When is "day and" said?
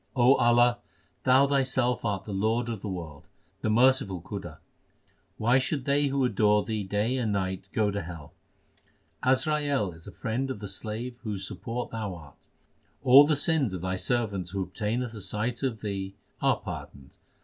6.83-7.31